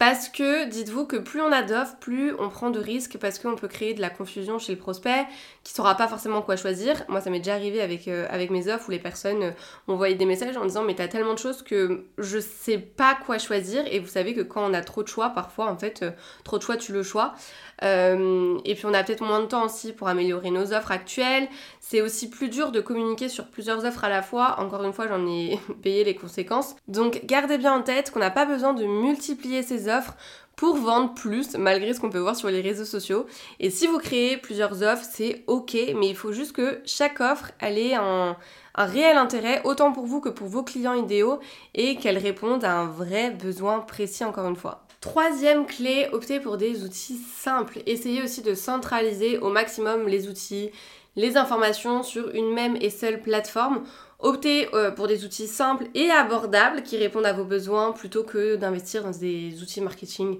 Parce 0.02 0.28
que 0.28 0.64
dites-vous 0.64 1.06
que 1.06 1.14
plus 1.14 1.40
on 1.40 1.52
a 1.52 1.62
d'offres, 1.62 1.94
plus 2.00 2.34
on 2.40 2.48
prend 2.48 2.70
de 2.70 2.80
risques 2.80 3.18
parce 3.18 3.38
qu'on 3.38 3.54
peut 3.54 3.68
créer 3.68 3.94
de 3.94 4.00
la 4.00 4.10
confusion 4.10 4.58
chez 4.58 4.72
le 4.72 4.78
prospect 4.78 5.26
qui 5.62 5.72
saura 5.72 5.96
pas 5.96 6.08
forcément 6.08 6.42
quoi 6.42 6.56
choisir. 6.56 7.04
Moi, 7.06 7.20
ça 7.20 7.30
m'est 7.30 7.38
déjà 7.38 7.54
arrivé 7.54 7.80
avec, 7.80 8.08
euh, 8.08 8.26
avec 8.28 8.50
mes 8.50 8.66
offres 8.66 8.88
où 8.88 8.90
les 8.90 8.98
personnes 8.98 9.42
euh, 9.44 9.50
m'envoyaient 9.86 10.16
des 10.16 10.24
messages 10.24 10.56
en 10.56 10.64
disant 10.64 10.82
mais 10.82 10.96
t'as 10.96 11.06
tellement 11.06 11.34
de 11.34 11.38
choses 11.38 11.62
que 11.62 12.06
je 12.18 12.40
sais 12.40 12.78
pas 12.78 13.14
quoi 13.14 13.38
choisir 13.38 13.84
et 13.92 14.00
vous 14.00 14.08
savez 14.08 14.34
que 14.34 14.40
quand 14.40 14.68
on 14.68 14.74
a 14.74 14.80
trop 14.80 15.04
de 15.04 15.08
choix, 15.08 15.30
parfois 15.30 15.70
en 15.70 15.78
fait, 15.78 16.02
euh, 16.02 16.10
trop 16.42 16.58
de 16.58 16.64
choix 16.64 16.76
tu 16.76 16.92
le 16.92 17.04
choix. 17.04 17.34
et 17.80 18.74
puis 18.74 18.86
on 18.86 18.94
a 18.94 19.04
peut-être 19.04 19.22
moins 19.22 19.40
de 19.40 19.46
temps 19.46 19.66
aussi 19.66 19.92
pour 19.92 20.08
améliorer 20.08 20.50
nos 20.50 20.72
offres 20.72 20.90
actuelles. 20.90 21.46
C'est 21.78 22.00
aussi 22.00 22.28
plus 22.28 22.48
dur 22.48 22.72
de 22.72 22.80
communiquer 22.80 23.28
sur 23.28 23.46
plusieurs 23.46 23.84
offres 23.84 24.02
à 24.02 24.08
la 24.08 24.22
fois. 24.22 24.56
Encore 24.58 24.82
une 24.82 24.92
fois, 24.92 25.06
j'en 25.06 25.26
ai 25.26 25.60
payé 25.82 26.02
les 26.02 26.16
conséquences. 26.16 26.74
Donc 26.88 27.22
gardez 27.26 27.58
bien 27.58 27.74
en 27.74 27.82
tête 27.82 28.10
qu'on 28.10 28.20
n'a 28.20 28.30
pas 28.30 28.46
besoin 28.46 28.72
de 28.72 28.84
multiplier 28.84 29.62
ces 29.62 29.88
offres 29.88 29.91
pour 30.56 30.76
vendre 30.76 31.14
plus 31.14 31.56
malgré 31.56 31.92
ce 31.94 32.00
qu'on 32.00 32.10
peut 32.10 32.18
voir 32.18 32.36
sur 32.36 32.48
les 32.48 32.60
réseaux 32.60 32.84
sociaux. 32.84 33.26
Et 33.58 33.70
si 33.70 33.86
vous 33.86 33.98
créez 33.98 34.36
plusieurs 34.36 34.82
offres, 34.82 35.04
c'est 35.10 35.44
ok, 35.46 35.76
mais 35.96 36.08
il 36.08 36.16
faut 36.16 36.32
juste 36.32 36.52
que 36.52 36.80
chaque 36.84 37.20
offre, 37.20 37.50
ait 37.60 37.94
un, 37.94 38.36
un 38.74 38.84
réel 38.84 39.16
intérêt, 39.16 39.60
autant 39.64 39.92
pour 39.92 40.06
vous 40.06 40.20
que 40.20 40.28
pour 40.28 40.48
vos 40.48 40.62
clients 40.62 40.94
idéaux, 40.94 41.40
et 41.74 41.96
qu'elle 41.96 42.18
réponde 42.18 42.64
à 42.64 42.74
un 42.74 42.86
vrai 42.86 43.30
besoin 43.30 43.80
précis 43.80 44.24
encore 44.24 44.46
une 44.46 44.56
fois. 44.56 44.84
Troisième 45.00 45.66
clé, 45.66 46.08
optez 46.12 46.38
pour 46.38 46.56
des 46.56 46.84
outils 46.84 47.18
simples. 47.36 47.80
Essayez 47.86 48.22
aussi 48.22 48.40
de 48.40 48.54
centraliser 48.54 49.38
au 49.38 49.48
maximum 49.48 50.06
les 50.06 50.28
outils, 50.28 50.70
les 51.16 51.36
informations 51.36 52.04
sur 52.04 52.30
une 52.34 52.52
même 52.52 52.76
et 52.80 52.88
seule 52.88 53.20
plateforme. 53.20 53.82
Optez 54.22 54.68
euh, 54.72 54.92
pour 54.92 55.08
des 55.08 55.24
outils 55.24 55.48
simples 55.48 55.86
et 55.94 56.08
abordables 56.10 56.84
qui 56.84 56.96
répondent 56.96 57.26
à 57.26 57.32
vos 57.32 57.44
besoins 57.44 57.90
plutôt 57.90 58.22
que 58.22 58.54
d'investir 58.54 59.02
dans 59.02 59.10
des 59.10 59.60
outils 59.60 59.80
marketing 59.80 60.38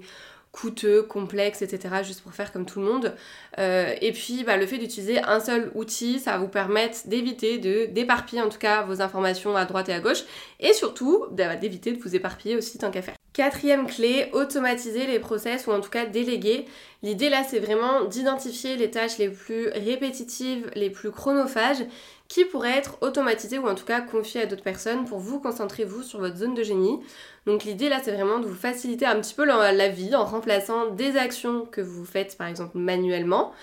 coûteux, 0.53 1.01
complexes, 1.01 1.63
etc. 1.63 1.95
juste 2.03 2.21
pour 2.21 2.31
faire 2.31 2.53
comme 2.53 2.65
tout 2.65 2.79
le 2.79 2.85
monde. 2.85 3.13
Euh, 3.57 3.93
et 3.99 4.13
puis 4.13 4.43
bah, 4.45 4.55
le 4.55 4.65
fait 4.67 4.77
d'utiliser 4.77 5.21
un 5.21 5.41
seul 5.41 5.71
outil, 5.75 6.19
ça 6.19 6.31
va 6.33 6.37
vous 6.37 6.47
permettre 6.47 7.07
d'éviter 7.07 7.57
de 7.57 7.87
d'éparpiller 7.87 8.41
en 8.41 8.49
tout 8.49 8.59
cas 8.59 8.83
vos 8.83 9.01
informations 9.01 9.55
à 9.57 9.65
droite 9.65 9.89
et 9.89 9.93
à 9.93 9.99
gauche 9.99 10.23
et 10.59 10.71
surtout 10.71 11.25
bah, 11.31 11.55
d'éviter 11.57 11.91
de 11.91 12.01
vous 12.01 12.15
éparpiller 12.15 12.55
aussi 12.55 12.77
tant 12.77 12.91
qu'à 12.91 13.01
faire. 13.01 13.15
Quatrième 13.33 13.87
clé, 13.87 14.29
automatiser 14.31 15.07
les 15.07 15.17
process 15.17 15.65
ou 15.65 15.71
en 15.71 15.81
tout 15.81 15.89
cas 15.89 16.05
déléguer. 16.05 16.67
L'idée 17.01 17.31
là 17.31 17.43
c'est 17.43 17.59
vraiment 17.59 18.05
d'identifier 18.05 18.75
les 18.77 18.91
tâches 18.91 19.17
les 19.17 19.29
plus 19.29 19.69
répétitives, 19.69 20.69
les 20.75 20.91
plus 20.91 21.09
chronophages 21.09 21.83
qui 22.27 22.45
pourraient 22.45 22.77
être 22.77 22.97
automatisées 23.01 23.59
ou 23.59 23.67
en 23.67 23.75
tout 23.75 23.85
cas 23.85 24.01
confiées 24.01 24.41
à 24.41 24.45
d'autres 24.45 24.63
personnes 24.63 25.05
pour 25.05 25.19
vous 25.19 25.39
concentrer 25.39 25.83
vous 25.83 26.03
sur 26.03 26.19
votre 26.19 26.37
zone 26.37 26.55
de 26.55 26.63
génie. 26.63 26.99
Donc 27.45 27.63
l'idée 27.63 27.89
là 27.89 27.99
c'est 28.01 28.13
vraiment 28.13 28.39
de 28.39 28.45
vous 28.45 28.55
faciliter 28.55 29.05
un 29.05 29.19
petit 29.19 29.33
peu 29.33 29.45
la 29.45 29.89
vie 29.89 30.15
en 30.15 30.25
remplaçant 30.25 30.89
des 30.91 31.17
actions 31.17 31.65
que 31.65 31.81
vous 31.81 32.05
faites 32.05 32.37
par 32.37 32.47
exemple 32.47 32.77
manuellement 32.77 33.53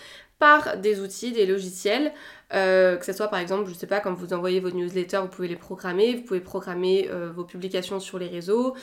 par 0.40 0.78
des 0.78 1.00
outils, 1.00 1.32
des 1.32 1.44
logiciels, 1.44 2.12
euh, 2.54 2.96
que 2.96 3.04
ce 3.04 3.12
soit 3.12 3.28
par 3.28 3.38
exemple, 3.38 3.68
je 3.68 3.74
sais 3.74 3.86
pas, 3.86 4.00
quand 4.00 4.14
vous 4.14 4.32
envoyez 4.32 4.58
vos 4.58 4.70
newsletters, 4.70 5.18
vous 5.18 5.28
pouvez 5.28 5.48
les 5.48 5.54
programmer, 5.54 6.16
vous 6.16 6.22
pouvez 6.22 6.40
programmer 6.40 7.08
euh, 7.10 7.30
vos 7.30 7.44
publications 7.44 8.00
sur 8.00 8.18
les 8.18 8.26
réseaux, 8.26 8.74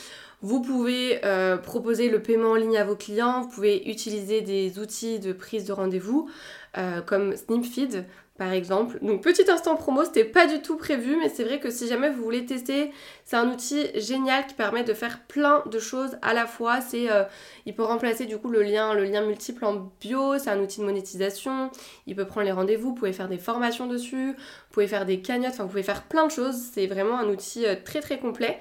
vous 0.44 0.62
pouvez 0.62 1.19
euh, 1.25 1.57
proposer 1.57 2.09
le 2.09 2.21
paiement 2.21 2.51
en 2.51 2.56
ligne 2.56 2.77
à 2.77 2.85
vos 2.85 2.95
clients, 2.95 3.41
vous 3.41 3.50
pouvez 3.50 3.89
utiliser 3.89 4.41
des 4.41 4.77
outils 4.77 5.19
de 5.19 5.33
prise 5.33 5.65
de 5.65 5.73
rendez-vous 5.73 6.30
comme 7.07 7.35
Snipfeed 7.35 8.06
par 8.38 8.54
exemple. 8.54 9.00
Donc 9.01 9.22
petit 9.22 9.50
instant 9.50 9.75
promo, 9.75 10.06
c'était 10.06 10.24
pas 10.24 10.48
du 10.48 10.62
tout 10.62 10.78
prévu, 10.78 11.18
mais 11.18 11.30
c'est 11.30 11.44
vrai 11.44 11.60
que 11.60 11.69
si 11.69 11.88
jamais 11.88 12.10
vous 12.10 12.24
voulez 12.24 12.45
tester, 12.45 12.92
c'est 13.25 13.36
un 13.36 13.50
outil 13.51 13.88
génial 13.95 14.45
qui 14.45 14.54
permet 14.54 14.84
de 14.84 14.94
faire 14.94 15.24
plein 15.28 15.63
de 15.66 15.80
choses 15.80 16.18
à 16.22 16.34
la 16.34 16.45
fois. 16.45 16.80
C'est, 16.81 17.12
euh, 17.12 17.24
il 17.66 17.74
peut 17.74 17.84
remplacer 17.84 18.25
du 18.25 18.38
coup 18.38 18.50
le 18.50 18.62
lien, 18.62 18.94
le 18.94 19.04
lien 19.04 19.22
multiple 19.25 19.66
en 19.66 19.92
bio. 20.00 20.38
C'est 20.38 20.50
un 20.50 20.60
outil 20.60 20.80
de 20.80 20.86
monétisation. 20.86 21.72
Il 22.06 22.16
peut 22.16 22.25
prendre 22.25 22.45
les 22.45 22.51
rendez-vous. 22.51 22.89
Vous 22.89 22.95
pouvez 22.95 23.13
faire 23.13 23.28
des 23.28 23.38
formations 23.39 23.88
dessus. 23.88 24.31
Vous 24.31 24.72
pouvez 24.72 24.88
faire 24.88 25.06
des 25.06 25.22
cagnottes. 25.22 25.54
Enfin, 25.54 25.64
vous 25.64 25.69
pouvez 25.69 25.83
faire 25.83 26.04
plein 26.04 26.28
de 26.28 26.31
choses. 26.31 26.56
C'est 26.73 26.88
vraiment 26.88 27.18
un 27.18 27.28
outil 27.28 27.66
euh, 27.66 27.76
très 27.83 28.02
très 28.02 28.19
complet. 28.19 28.59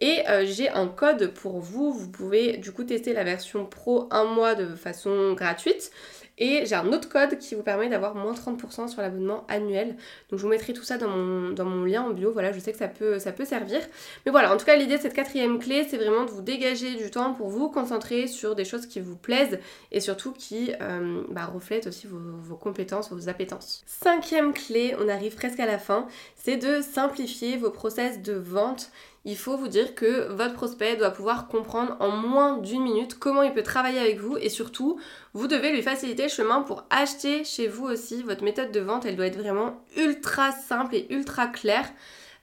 Et 0.00 0.28
euh, 0.28 0.46
j'ai 0.46 0.68
un 0.68 0.86
code 0.86 1.32
pour 1.34 1.60
vous. 1.60 1.92
Vous 1.92 2.08
pouvez 2.08 2.56
du 2.56 2.72
coup 2.72 2.84
tester 2.84 3.12
la 3.12 3.24
version 3.24 3.66
pro 3.66 4.08
un 4.10 4.24
mois 4.24 4.54
de 4.54 4.74
façon 4.74 5.34
gratuite. 5.34 5.90
Et 6.38 6.64
j'ai 6.66 6.74
un 6.74 6.92
autre 6.92 7.08
code 7.08 7.38
qui 7.38 7.54
vous 7.54 7.62
permet 7.62 7.88
d'avoir 7.88 8.14
moins 8.14 8.32
30% 8.32 8.88
sur 8.88 9.02
l'abonnement 9.02 9.44
annuel. 9.48 9.96
Donc 10.30 10.38
je 10.38 10.44
vous 10.44 10.48
mettrai 10.48 10.72
tout 10.72 10.84
ça 10.84 10.96
dans 10.96 11.08
mon, 11.08 11.50
dans 11.50 11.64
mon 11.64 11.84
lien 11.84 12.02
en 12.02 12.10
bio. 12.10 12.32
Voilà, 12.32 12.52
je 12.52 12.60
sais 12.60 12.72
que 12.72 12.78
ça 12.78 12.88
peut, 12.88 13.18
ça 13.18 13.32
peut 13.32 13.44
servir. 13.44 13.80
Mais 14.24 14.32
voilà, 14.32 14.52
en 14.52 14.56
tout 14.56 14.64
cas, 14.64 14.76
l'idée 14.76 14.96
de 14.96 15.02
cette 15.02 15.14
quatrième 15.14 15.58
clé, 15.58 15.86
c'est 15.88 15.96
vraiment 15.96 16.24
de 16.24 16.30
vous 16.30 16.42
dégager 16.42 16.94
du 16.94 17.10
temps 17.10 17.34
pour 17.34 17.48
vous 17.48 17.68
concentrer 17.68 18.26
sur 18.28 18.54
des 18.54 18.64
choses 18.64 18.86
qui 18.86 19.00
vous 19.00 19.16
plaisent 19.16 19.58
et 19.90 20.00
surtout 20.00 20.32
qui 20.32 20.72
euh, 20.80 21.22
bah, 21.30 21.46
reflètent 21.46 21.88
aussi 21.88 22.06
vos, 22.06 22.18
vos 22.18 22.56
compétences, 22.56 23.10
vos 23.12 23.28
appétences. 23.28 23.82
Cinquième 23.86 24.52
clé, 24.52 24.94
on 25.00 25.08
arrive 25.08 25.34
presque 25.34 25.60
à 25.60 25.66
la 25.66 25.78
fin, 25.78 26.06
c'est 26.36 26.56
de 26.56 26.80
simplifier 26.80 27.56
vos 27.56 27.70
process 27.70 28.22
de 28.22 28.34
vente 28.34 28.90
il 29.24 29.36
faut 29.36 29.56
vous 29.56 29.68
dire 29.68 29.94
que 29.94 30.32
votre 30.32 30.54
prospect 30.54 30.96
doit 30.96 31.10
pouvoir 31.10 31.48
comprendre 31.48 31.96
en 32.00 32.10
moins 32.10 32.58
d'une 32.58 32.82
minute 32.82 33.18
comment 33.18 33.42
il 33.42 33.52
peut 33.52 33.62
travailler 33.62 33.98
avec 33.98 34.18
vous 34.18 34.36
et 34.36 34.48
surtout, 34.48 34.98
vous 35.34 35.46
devez 35.46 35.72
lui 35.72 35.82
faciliter 35.82 36.24
le 36.24 36.28
chemin 36.28 36.62
pour 36.62 36.84
acheter 36.90 37.44
chez 37.44 37.66
vous 37.66 37.84
aussi. 37.84 38.22
Votre 38.22 38.44
méthode 38.44 38.72
de 38.72 38.80
vente, 38.80 39.04
elle 39.04 39.16
doit 39.16 39.26
être 39.26 39.38
vraiment 39.38 39.82
ultra 39.96 40.52
simple 40.52 40.94
et 40.94 41.06
ultra 41.10 41.46
claire. 41.46 41.88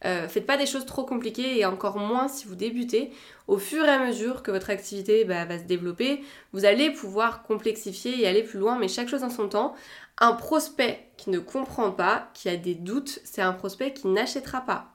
Euh, 0.04 0.28
faites 0.28 0.46
pas 0.46 0.58
des 0.58 0.66
choses 0.66 0.86
trop 0.86 1.04
compliquées 1.04 1.58
et 1.58 1.66
encore 1.66 1.98
moins 1.98 2.28
si 2.28 2.48
vous 2.48 2.56
débutez. 2.56 3.12
Au 3.48 3.58
fur 3.58 3.86
et 3.86 3.90
à 3.90 4.00
mesure 4.00 4.44
que 4.44 4.52
votre 4.52 4.70
activité 4.70 5.24
bah, 5.26 5.46
va 5.46 5.58
se 5.58 5.64
développer, 5.64 6.24
vous 6.52 6.66
allez 6.66 6.92
pouvoir 6.92 7.44
complexifier 7.44 8.22
et 8.22 8.28
aller 8.28 8.44
plus 8.44 8.60
loin, 8.60 8.78
mais 8.78 8.88
chaque 8.88 9.08
chose 9.08 9.24
en 9.24 9.30
son 9.30 9.48
temps. 9.48 9.74
Un 10.20 10.34
prospect 10.34 11.10
qui 11.18 11.30
ne 11.30 11.40
comprend 11.40 11.92
pas, 11.92 12.30
qui 12.34 12.50
a 12.50 12.58
des 12.58 12.76
doutes, 12.76 13.20
c'est 13.24 13.42
un 13.42 13.54
prospect 13.54 13.94
qui 13.94 14.08
n'achètera 14.08 14.62
pas. 14.62 14.95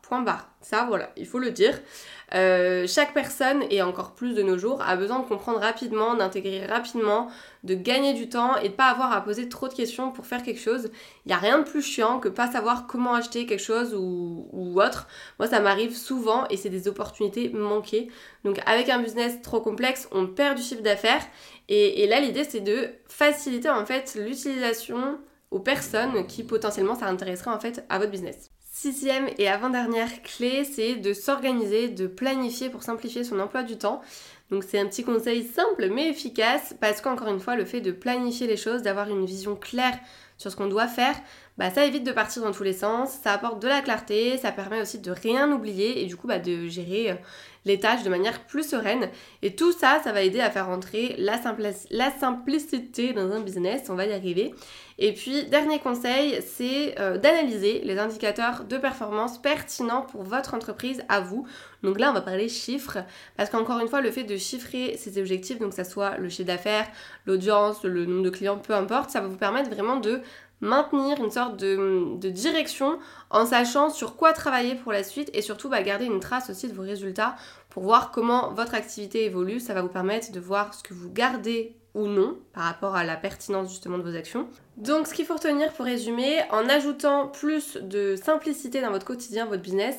Ça, 0.61 0.85
voilà, 0.89 1.11
il 1.17 1.27
faut 1.27 1.39
le 1.39 1.51
dire. 1.51 1.79
Euh, 2.35 2.87
chaque 2.87 3.15
personne, 3.15 3.65
et 3.71 3.83
encore 3.83 4.13
plus 4.13 4.35
de 4.35 4.43
nos 4.43 4.59
jours, 4.59 4.83
a 4.83 4.97
besoin 4.97 5.21
de 5.21 5.25
comprendre 5.25 5.59
rapidement, 5.61 6.15
d'intégrer 6.15 6.67
rapidement, 6.67 7.29
de 7.65 7.75
gagner 7.75 8.13
du 8.15 8.29
temps 8.29 8.57
et 8.57 8.69
de 8.69 8.75
pas 8.75 8.89
avoir 8.89 9.13
à 9.13 9.21
poser 9.23 9.49
trop 9.49 9.69
de 9.69 9.75
questions 9.75 10.13
pour 10.13 10.27
faire 10.27 10.43
quelque 10.43 10.61
chose. 10.61 10.91
Il 11.25 11.29
n'y 11.29 11.35
a 11.35 11.39
rien 11.39 11.59
de 11.59 11.65
plus 11.65 11.83
chiant 11.83 12.21
que 12.21 12.29
pas 12.29 12.51
savoir 12.51 12.87
comment 12.87 13.15
acheter 13.15 13.47
quelque 13.47 13.63
chose 13.63 13.95
ou, 13.95 14.49
ou 14.53 14.81
autre. 14.81 15.09
Moi, 15.39 15.49
ça 15.49 15.61
m'arrive 15.61 15.97
souvent 15.97 16.47
et 16.49 16.57
c'est 16.57 16.71
des 16.71 16.89
opportunités 16.89 17.49
manquées. 17.51 18.09
Donc 18.45 18.61
avec 18.67 18.89
un 18.89 19.01
business 19.01 19.41
trop 19.43 19.61
complexe, 19.61 20.09
on 20.13 20.27
perd 20.27 20.57
du 20.57 20.63
chiffre 20.63 20.83
d'affaires. 20.83 21.23
Et, 21.73 22.09
là, 22.09 22.19
l'idée, 22.19 22.43
c'est 22.43 22.61
de 22.61 22.89
faciliter 23.07 23.71
en 23.71 23.87
fait 23.87 24.17
l'utilisation 24.17 25.21
aux 25.53 25.61
personnes 25.61 26.27
qui 26.27 26.43
potentiellement 26.43 26.97
ça 26.97 27.07
intéresserait 27.07 27.53
en 27.53 27.61
fait 27.61 27.85
à 27.89 27.99
votre 27.99 28.11
business. 28.11 28.51
Sixième 28.83 29.29
et 29.37 29.47
avant-dernière 29.47 30.23
clé, 30.23 30.65
c'est 30.65 30.95
de 30.95 31.13
s'organiser, 31.13 31.89
de 31.89 32.07
planifier 32.07 32.71
pour 32.71 32.83
simplifier 32.83 33.25
son 33.25 33.39
emploi 33.39 33.63
du 33.63 33.77
temps. 33.77 34.01
Donc 34.51 34.65
c'est 34.65 34.79
un 34.79 34.87
petit 34.87 35.05
conseil 35.05 35.45
simple 35.45 35.91
mais 35.91 36.09
efficace 36.09 36.75
parce 36.81 37.03
qu'encore 37.03 37.29
une 37.29 37.41
fois, 37.41 37.57
le 37.57 37.67
fait 37.67 37.83
de 37.83 37.93
planifier 37.93 38.47
les 38.47 38.57
choses, 38.57 38.81
d'avoir 38.81 39.11
une 39.11 39.27
vision 39.27 39.55
claire 39.55 39.99
sur 40.39 40.51
ce 40.51 40.57
qu'on 40.57 40.67
doit 40.67 40.89
faire, 40.89 41.15
bah, 41.61 41.69
ça 41.69 41.85
évite 41.85 42.05
de 42.05 42.13
partir 42.13 42.43
dans 42.43 42.53
tous 42.53 42.63
les 42.63 42.73
sens, 42.73 43.19
ça 43.23 43.33
apporte 43.33 43.61
de 43.61 43.69
la 43.69 43.83
clarté, 43.83 44.39
ça 44.39 44.51
permet 44.51 44.81
aussi 44.81 44.99
de 44.99 45.11
rien 45.11 45.53
oublier 45.53 46.03
et 46.03 46.07
du 46.07 46.17
coup 46.17 46.27
bah, 46.27 46.39
de 46.39 46.69
gérer 46.69 47.11
euh, 47.11 47.15
les 47.67 47.79
tâches 47.79 48.03
de 48.03 48.09
manière 48.09 48.47
plus 48.47 48.67
sereine. 48.67 49.11
Et 49.43 49.55
tout 49.55 49.71
ça, 49.71 50.01
ça 50.03 50.11
va 50.13 50.23
aider 50.23 50.41
à 50.41 50.51
faire 50.51 50.69
rentrer 50.69 51.17
la, 51.19 51.39
simplicité 52.11 53.13
dans 53.13 53.31
un 53.31 53.41
business, 53.41 53.91
on 53.91 53.95
va 53.95 54.07
y 54.07 54.15
arriver. 54.15 54.55
Et 54.99 55.13
puis, 55.13 55.45
dernier 55.45 55.79
conseil, 55.79 56.41
c'est 56.41 56.99
euh, 56.99 57.19
d'analyser 57.19 57.83
les 57.85 57.99
indicateurs 57.99 58.65
de 58.65 58.79
performance 58.79 59.37
pertinents 59.37 60.03
pour 60.03 60.23
votre 60.23 60.55
entreprise 60.55 61.03
à 61.11 61.21
vous. 61.21 61.47
Donc 61.83 62.01
là, 62.01 62.09
on 62.09 62.15
va 62.15 62.23
parler 62.23 62.49
chiffres, 62.49 62.99
parce 63.37 63.51
qu'encore 63.51 63.81
une 63.81 63.89
fois, 63.89 64.01
le 64.01 64.11
fait 64.11 64.25
de 64.25 64.39
chiffrer 64.39 64.97
ces 64.97 65.19
objectifs, 65.19 65.59
donc 65.59 65.71
que 65.71 65.77
ça 65.77 65.85
soit 65.85 66.17
le 66.17 66.31
chiffre 66.31 66.47
d'affaires, 66.47 66.87
l'audience, 67.27 67.85
le 67.85 68.07
nombre 68.07 68.23
de 68.23 68.31
clients, 68.31 68.57
peu 68.57 68.75
importe, 68.75 69.11
ça 69.11 69.21
va 69.21 69.29
vous 69.29 69.37
permettre 69.37 69.69
vraiment 69.69 69.97
de 69.97 70.23
maintenir 70.61 71.23
une 71.23 71.31
sorte 71.31 71.57
de, 71.57 72.17
direction 72.29 72.99
en 73.31 73.47
sachant 73.47 73.91
sur 73.91 74.17
quoi 74.17 74.33
travailler 74.33 74.75
pour 74.75 74.93
la 74.93 75.03
suite 75.03 75.31
et 75.35 75.43
surtout 75.43 75.69
bah, 75.69 75.83
garder 75.83 76.05
une 76.05 76.21
trace 76.21 76.51
aussi 76.51 76.69
de 76.69 76.75
vos 76.75 76.83
résultats 76.83 77.37
pour 77.71 77.83
voir 77.85 78.11
comment 78.11 78.53
votre 78.53 78.75
activité 78.75 79.25
évolue. 79.25 79.61
Ça 79.61 79.75
va 79.75 79.83
vous 79.83 79.89
permettre 79.89 80.33
de 80.33 80.41
voir 80.41 80.75
ce 80.75 80.83
que 80.83 80.95
vous 80.95 81.11
gardez 81.11 81.77
ou 81.95 82.07
non 82.07 82.39
par 82.53 82.65
rapport 82.65 82.95
à 82.95 83.05
la 83.05 83.17
pertinence 83.17 83.71
justement 83.71 83.99
de 83.99 84.03
vos 84.03 84.17
actions. 84.17 84.49
Donc 84.77 85.07
ce 85.07 85.15
qu'il 85.15 85.27
faut 85.27 85.35
retenir 85.35 85.73
pour 85.73 85.85
résumer, 85.85 86.41
en 86.51 86.69
ajoutant 86.69 87.29
plus 87.29 87.77
de 87.77 88.17
simplicité 88.17 88.81
dans 88.81 88.91
votre 88.91 89.07
quotidien, 89.07 89.47
votre 89.47 89.63
business, 89.63 89.97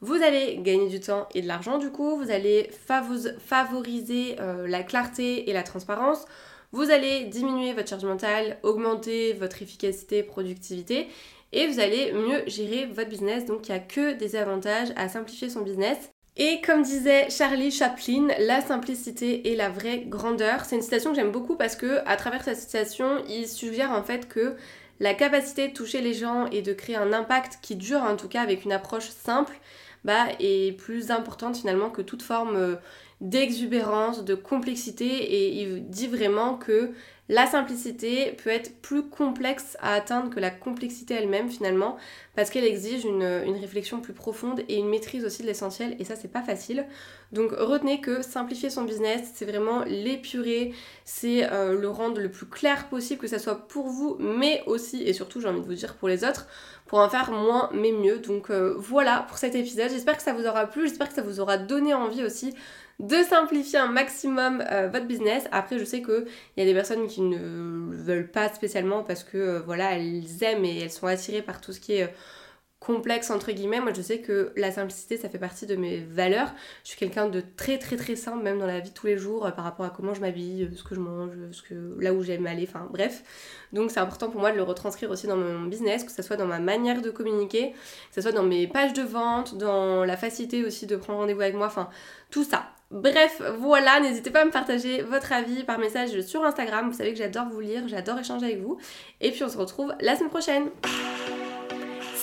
vous 0.00 0.14
allez 0.22 0.58
gagner 0.58 0.88
du 0.88 1.00
temps 1.00 1.28
et 1.34 1.42
de 1.42 1.48
l'argent 1.48 1.78
du 1.78 1.90
coup, 1.90 2.16
vous 2.16 2.30
allez 2.30 2.70
favoriser 3.46 4.36
euh, 4.40 4.66
la 4.66 4.82
clarté 4.82 5.48
et 5.48 5.52
la 5.52 5.62
transparence, 5.62 6.26
vous 6.74 6.90
allez 6.90 7.26
diminuer 7.26 7.72
votre 7.72 7.88
charge 7.88 8.04
mentale, 8.04 8.58
augmenter 8.64 9.32
votre 9.32 9.62
efficacité, 9.62 10.24
productivité 10.24 11.06
et 11.52 11.68
vous 11.68 11.78
allez 11.78 12.12
mieux 12.12 12.42
gérer 12.48 12.86
votre 12.86 13.08
business. 13.08 13.46
Donc 13.46 13.68
il 13.68 13.72
n'y 13.72 13.78
a 13.78 13.80
que 13.80 14.14
des 14.14 14.34
avantages 14.34 14.88
à 14.96 15.08
simplifier 15.08 15.48
son 15.48 15.60
business. 15.60 16.10
Et 16.36 16.60
comme 16.62 16.82
disait 16.82 17.30
Charlie 17.30 17.70
Chaplin, 17.70 18.26
la 18.40 18.60
simplicité 18.60 19.52
est 19.52 19.54
la 19.54 19.68
vraie 19.68 20.00
grandeur. 20.00 20.64
C'est 20.64 20.74
une 20.74 20.82
citation 20.82 21.10
que 21.10 21.16
j'aime 21.16 21.30
beaucoup 21.30 21.54
parce 21.54 21.76
que 21.76 22.00
à 22.06 22.16
travers 22.16 22.42
cette 22.42 22.58
citation, 22.58 23.22
il 23.28 23.46
suggère 23.46 23.92
en 23.92 24.02
fait 24.02 24.26
que 24.26 24.56
la 24.98 25.14
capacité 25.14 25.68
de 25.68 25.74
toucher 25.74 26.00
les 26.00 26.14
gens 26.14 26.46
et 26.46 26.60
de 26.60 26.72
créer 26.72 26.96
un 26.96 27.12
impact 27.12 27.60
qui 27.62 27.76
dure 27.76 28.02
en 28.02 28.16
tout 28.16 28.26
cas 28.26 28.42
avec 28.42 28.64
une 28.64 28.72
approche 28.72 29.10
simple, 29.10 29.60
bah, 30.04 30.26
est 30.38 30.76
plus 30.76 31.10
importante 31.10 31.56
finalement 31.56 31.88
que 31.88 32.02
toute 32.02 32.22
forme 32.22 32.56
euh, 32.56 32.74
d'exubérance, 33.20 34.24
de 34.24 34.34
complexité 34.34 35.06
et 35.06 35.62
il 35.62 35.88
dit 35.88 36.08
vraiment 36.08 36.56
que 36.56 36.92
la 37.30 37.46
simplicité 37.46 38.32
peut 38.32 38.50
être 38.50 38.82
plus 38.82 39.02
complexe 39.02 39.78
à 39.80 39.94
atteindre 39.94 40.28
que 40.28 40.40
la 40.40 40.50
complexité 40.50 41.14
elle-même 41.14 41.48
finalement 41.48 41.96
parce 42.36 42.50
qu'elle 42.50 42.64
exige 42.64 43.04
une, 43.04 43.24
réflexion 43.58 44.00
plus 44.00 44.12
profonde 44.12 44.60
et 44.68 44.76
une 44.76 44.90
maîtrise 44.90 45.24
aussi 45.24 45.40
de 45.40 45.46
l'essentiel 45.46 45.96
et 45.98 46.04
ça 46.04 46.16
c'est 46.16 46.30
pas 46.30 46.42
facile. 46.42 46.84
Donc 47.32 47.52
retenez 47.52 48.02
que 48.02 48.20
simplifier 48.20 48.68
son 48.68 48.82
business 48.82 49.22
c'est 49.34 49.46
vraiment 49.46 49.84
l'épurer, 49.84 50.74
c'est 51.06 51.50
euh, 51.50 51.80
le 51.80 51.88
rendre 51.88 52.20
le 52.20 52.30
plus 52.30 52.46
clair 52.46 52.88
possible 52.88 53.20
que 53.20 53.28
ça 53.28 53.38
soit 53.38 53.68
pour 53.68 53.88
vous 53.88 54.16
mais 54.20 54.62
aussi 54.66 55.02
et 55.02 55.14
surtout 55.14 55.40
j'ai 55.40 55.48
envie 55.48 55.60
de 55.60 55.66
vous 55.66 55.72
dire 55.72 55.94
pour 55.94 56.08
les 56.08 56.24
autres 56.24 56.46
en 56.98 57.08
faire 57.08 57.30
moins 57.30 57.70
mais 57.72 57.92
mieux. 57.92 58.18
Donc 58.18 58.50
euh, 58.50 58.74
voilà 58.78 59.24
pour 59.28 59.38
cet 59.38 59.54
épisode, 59.54 59.90
j'espère 59.90 60.16
que 60.16 60.22
ça 60.22 60.32
vous 60.32 60.46
aura 60.46 60.66
plu, 60.66 60.88
j'espère 60.88 61.08
que 61.08 61.14
ça 61.14 61.22
vous 61.22 61.40
aura 61.40 61.58
donné 61.58 61.94
envie 61.94 62.24
aussi 62.24 62.54
de 63.00 63.16
simplifier 63.22 63.78
un 63.78 63.88
maximum 63.88 64.62
euh, 64.70 64.88
votre 64.88 65.06
business. 65.06 65.44
Après, 65.50 65.78
je 65.78 65.84
sais 65.84 66.02
qu'il 66.02 66.26
y 66.56 66.62
a 66.62 66.64
des 66.64 66.74
personnes 66.74 67.06
qui 67.06 67.22
ne 67.22 67.38
veulent 67.92 68.30
pas 68.30 68.48
spécialement 68.48 69.02
parce 69.02 69.24
que 69.24 69.36
euh, 69.36 69.60
voilà, 69.60 69.92
elles 69.96 70.42
aiment 70.42 70.64
et 70.64 70.80
elles 70.82 70.92
sont 70.92 71.06
attirées 71.06 71.42
par 71.42 71.60
tout 71.60 71.72
ce 71.72 71.80
qui 71.80 71.94
est 71.94 72.14
complexe 72.84 73.30
entre 73.30 73.52
guillemets. 73.52 73.80
Moi 73.80 73.92
je 73.94 74.02
sais 74.02 74.18
que 74.18 74.52
la 74.56 74.70
simplicité 74.70 75.16
ça 75.16 75.28
fait 75.28 75.38
partie 75.38 75.66
de 75.66 75.76
mes 75.76 75.98
valeurs. 76.00 76.52
Je 76.82 76.90
suis 76.90 76.98
quelqu'un 76.98 77.26
de 77.28 77.42
très 77.56 77.78
très 77.78 77.96
très 77.96 78.16
simple 78.16 78.42
même 78.42 78.58
dans 78.58 78.66
la 78.66 78.80
vie 78.80 78.92
tous 78.92 79.06
les 79.06 79.16
jours 79.16 79.50
par 79.54 79.64
rapport 79.64 79.86
à 79.86 79.90
comment 79.90 80.14
je 80.14 80.20
m'habille, 80.20 80.70
ce 80.76 80.82
que 80.82 80.94
je 80.94 81.00
mange, 81.00 81.32
ce 81.52 81.62
que 81.62 81.96
là 82.00 82.12
où 82.12 82.22
j'aime 82.22 82.46
aller, 82.46 82.68
enfin 82.68 82.88
bref. 82.90 83.22
Donc 83.72 83.90
c'est 83.90 84.00
important 84.00 84.30
pour 84.30 84.40
moi 84.40 84.52
de 84.52 84.56
le 84.56 84.62
retranscrire 84.62 85.10
aussi 85.10 85.26
dans 85.26 85.36
mon 85.36 85.62
business, 85.62 86.04
que 86.04 86.12
ce 86.12 86.22
soit 86.22 86.36
dans 86.36 86.46
ma 86.46 86.60
manière 86.60 87.02
de 87.02 87.10
communiquer, 87.10 87.72
que 87.72 88.14
ce 88.14 88.20
soit 88.20 88.32
dans 88.32 88.42
mes 88.42 88.66
pages 88.66 88.92
de 88.92 89.02
vente, 89.02 89.56
dans 89.56 90.04
la 90.04 90.16
facilité 90.16 90.64
aussi 90.64 90.86
de 90.86 90.96
prendre 90.96 91.20
rendez-vous 91.20 91.40
avec 91.40 91.54
moi, 91.54 91.66
enfin 91.66 91.88
tout 92.30 92.44
ça. 92.44 92.64
Bref, 92.90 93.42
voilà, 93.58 93.98
n'hésitez 93.98 94.30
pas 94.30 94.42
à 94.42 94.44
me 94.44 94.50
partager 94.50 95.02
votre 95.02 95.32
avis 95.32 95.64
par 95.64 95.78
message 95.78 96.20
sur 96.20 96.44
Instagram. 96.44 96.88
Vous 96.88 96.96
savez 96.96 97.12
que 97.12 97.18
j'adore 97.18 97.48
vous 97.48 97.60
lire, 97.60 97.88
j'adore 97.88 98.18
échanger 98.18 98.46
avec 98.46 98.60
vous. 98.60 98.78
Et 99.20 99.32
puis 99.32 99.42
on 99.42 99.48
se 99.48 99.58
retrouve 99.58 99.92
la 100.00 100.14
semaine 100.14 100.30
prochaine. 100.30 100.70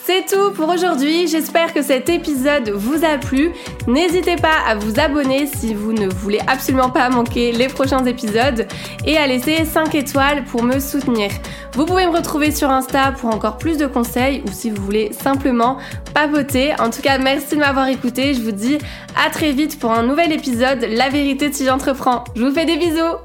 C'est 0.03 0.25
tout 0.25 0.51
pour 0.51 0.67
aujourd'hui, 0.69 1.27
j'espère 1.27 1.75
que 1.75 1.83
cet 1.83 2.09
épisode 2.09 2.69
vous 2.71 3.05
a 3.05 3.19
plu. 3.19 3.51
N'hésitez 3.87 4.35
pas 4.35 4.55
à 4.67 4.73
vous 4.73 4.99
abonner 4.99 5.45
si 5.45 5.75
vous 5.75 5.93
ne 5.93 6.07
voulez 6.07 6.39
absolument 6.47 6.89
pas 6.89 7.07
manquer 7.09 7.51
les 7.51 7.67
prochains 7.67 8.03
épisodes 8.05 8.65
et 9.05 9.17
à 9.17 9.27
laisser 9.27 9.63
5 9.63 9.93
étoiles 9.93 10.43
pour 10.45 10.63
me 10.63 10.79
soutenir. 10.79 11.29
Vous 11.73 11.85
pouvez 11.85 12.07
me 12.07 12.11
retrouver 12.11 12.49
sur 12.49 12.71
Insta 12.71 13.11
pour 13.11 13.33
encore 13.33 13.59
plus 13.59 13.77
de 13.77 13.85
conseils 13.85 14.41
ou 14.47 14.51
si 14.51 14.71
vous 14.71 14.81
voulez 14.83 15.13
simplement 15.13 15.77
papoter. 16.15 16.73
En 16.79 16.89
tout 16.89 17.01
cas, 17.03 17.19
merci 17.19 17.55
de 17.55 17.59
m'avoir 17.59 17.87
écouté. 17.87 18.33
Je 18.33 18.41
vous 18.41 18.51
dis 18.51 18.79
à 19.23 19.29
très 19.29 19.51
vite 19.51 19.79
pour 19.79 19.91
un 19.91 20.01
nouvel 20.01 20.31
épisode 20.31 20.83
La 20.89 21.09
vérité 21.09 21.53
si 21.53 21.63
j'entreprends. 21.65 22.23
Je 22.35 22.43
vous 22.43 22.51
fais 22.51 22.65
des 22.65 22.77
bisous 22.77 23.17